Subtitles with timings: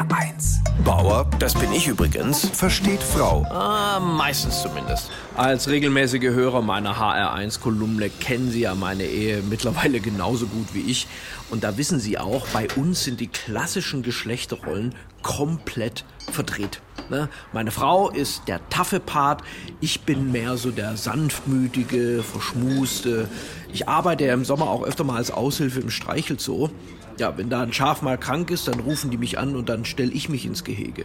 [0.00, 0.60] HR1.
[0.82, 3.44] Bauer, das bin ich übrigens, versteht Frau.
[3.50, 5.10] Ah, meistens zumindest.
[5.36, 11.06] Als regelmäßige Hörer meiner HR1-Kolumne kennen Sie ja meine Ehe mittlerweile genauso gut wie ich.
[11.50, 16.80] Und da wissen Sie auch, bei uns sind die klassischen Geschlechterrollen komplett verdreht.
[17.10, 17.28] Ne?
[17.52, 19.42] Meine Frau ist der taffe Part,
[19.80, 23.28] ich bin mehr so der sanftmütige, verschmuste.
[23.72, 26.70] Ich arbeite ja im Sommer auch öfter mal als Aushilfe im Streichelzoo.
[27.18, 29.84] Ja, wenn da ein Schaf mal krank ist, dann rufen die mich an und dann
[29.84, 31.04] stelle ich mich ins Gehege.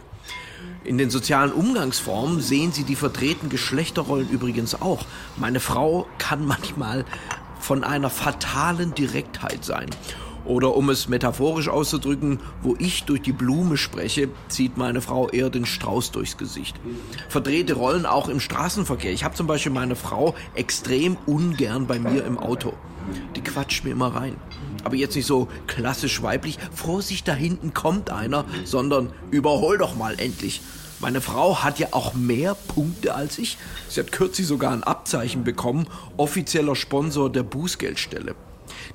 [0.84, 5.04] In den sozialen Umgangsformen sehen Sie die verdrehten Geschlechterrollen übrigens auch.
[5.36, 7.04] Meine Frau kann manchmal
[7.58, 9.90] von einer fatalen Direktheit sein.
[10.46, 15.50] Oder um es metaphorisch auszudrücken, wo ich durch die Blume spreche, zieht meine Frau eher
[15.50, 16.76] den Strauß durchs Gesicht.
[17.28, 19.12] Verdrehte Rollen auch im Straßenverkehr.
[19.12, 22.74] Ich habe zum Beispiel meine Frau extrem ungern bei mir im Auto.
[23.34, 24.36] Die quatscht mir immer rein.
[24.84, 30.18] Aber jetzt nicht so klassisch weiblich, Vorsicht, da hinten kommt einer, sondern überhol doch mal
[30.18, 30.60] endlich.
[31.00, 33.58] Meine Frau hat ja auch mehr Punkte als ich.
[33.88, 38.34] Sie hat kürzlich sogar ein Abzeichen bekommen, offizieller Sponsor der Bußgeldstelle.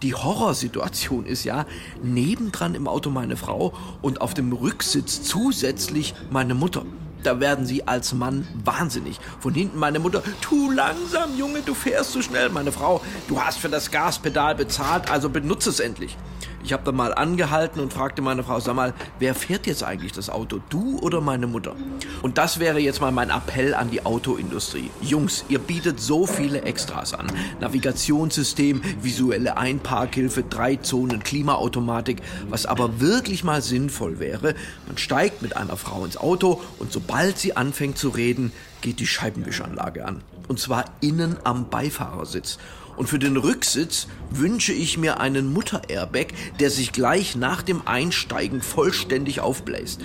[0.02, 1.66] Die Horrorsituation ist ja,
[2.04, 6.86] nebendran im Auto meine Frau und auf dem Rücksitz zusätzlich meine Mutter.
[7.24, 9.20] Da werden sie als Mann wahnsinnig.
[9.40, 12.50] Von hinten meine Mutter, tu langsam, Junge, du fährst zu so schnell.
[12.50, 16.18] Meine Frau, du hast für das Gaspedal bezahlt, also benutze es endlich.
[16.64, 20.12] Ich habe dann mal angehalten und fragte meine Frau, sag mal, wer fährt jetzt eigentlich
[20.12, 21.76] das Auto, du oder meine Mutter?
[22.22, 24.92] Und das wäre jetzt mal mein Appell an die Autoindustrie.
[25.02, 27.28] Jungs, ihr bietet so viele Extras an.
[27.60, 32.22] Navigationssystem, visuelle Einparkhilfe, drei Zonen, Klimaautomatik.
[32.50, 34.54] Was aber wirklich mal sinnvoll wäre,
[34.86, 39.06] man steigt mit einer Frau ins Auto und sobald sie anfängt zu reden, geht die
[39.06, 40.24] Scheibenwischanlage an.
[40.48, 42.58] Und zwar innen am Beifahrersitz.
[42.96, 46.28] Und für den Rücksitz wünsche ich mir einen Mutter-Airbag,
[46.62, 50.00] der sich gleich nach dem Einsteigen vollständig aufbläst.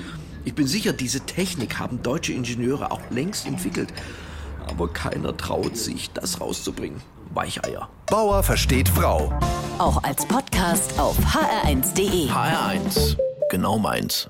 [0.44, 3.92] Ich bin sicher, diese Technik haben deutsche Ingenieure auch längst entwickelt.
[4.68, 7.00] Aber keiner traut sich, das rauszubringen.
[7.32, 7.88] Weicheier.
[8.06, 9.32] Bauer versteht Frau.
[9.78, 12.28] Auch als Podcast auf hr1.de.
[12.28, 13.16] HR1.
[13.50, 14.28] Genau meins.